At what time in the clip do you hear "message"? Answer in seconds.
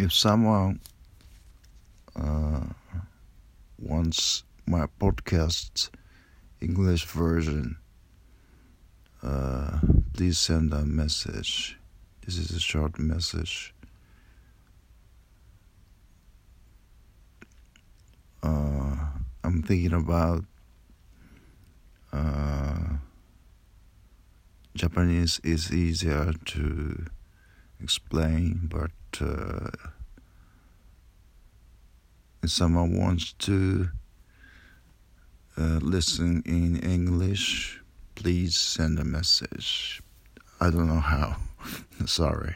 10.86-11.76, 12.98-13.74, 39.04-40.00